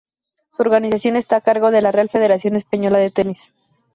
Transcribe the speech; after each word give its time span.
Su 0.49 0.63
organización 0.63 1.15
está 1.15 1.35
a 1.35 1.41
cargo 1.41 1.69
de 1.69 1.79
la 1.83 1.91
Real 1.91 2.09
Federación 2.09 2.55
Española 2.55 2.97
de 2.97 3.11
Tenis. 3.11 3.53